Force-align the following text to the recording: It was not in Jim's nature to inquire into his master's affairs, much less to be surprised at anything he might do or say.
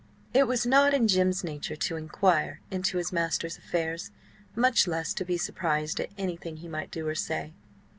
It 0.33 0.47
was 0.47 0.65
not 0.65 0.95
in 0.95 1.07
Jim's 1.07 1.43
nature 1.43 1.75
to 1.75 1.95
inquire 1.95 2.59
into 2.71 2.97
his 2.97 3.13
master's 3.13 3.59
affairs, 3.59 4.09
much 4.55 4.87
less 4.87 5.13
to 5.13 5.23
be 5.23 5.37
surprised 5.37 5.99
at 5.99 6.09
anything 6.17 6.57
he 6.57 6.67
might 6.67 6.89
do 6.89 7.07
or 7.07 7.13
say. 7.13 7.53